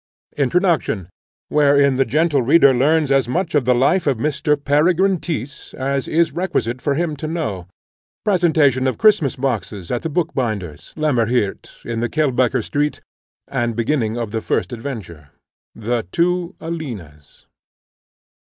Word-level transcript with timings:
INTRODUCTION 0.35 1.09
Wherein 1.49 1.97
the 1.97 2.05
gentle 2.05 2.41
reader 2.41 2.73
learns 2.73 3.11
as 3.11 3.27
much 3.27 3.53
of 3.53 3.65
the 3.65 3.75
life 3.75 4.07
of 4.07 4.17
Mr. 4.17 4.57
Peregrine 4.57 5.19
Tyss 5.19 5.75
as 5.75 6.07
is 6.07 6.31
requisite 6.31 6.81
for 6.81 6.95
him 6.95 7.15
to 7.17 7.27
know. 7.27 7.67
Presentation 8.25 8.87
of 8.87 8.97
Christmas 8.97 9.35
boxes 9.35 9.91
at 9.91 10.01
the 10.01 10.09
bookbinder's, 10.09 10.95
Lemmerhirt, 10.97 11.85
in 11.85 11.99
the 11.99 12.09
Kelbecker 12.09 12.63
street, 12.63 12.99
and 13.47 13.75
beginning 13.75 14.17
of 14.17 14.31
the 14.31 14.41
First 14.41 14.73
Adventure. 14.73 15.29
The 15.75 16.07
two 16.11 16.55
Alinas. 16.59 17.45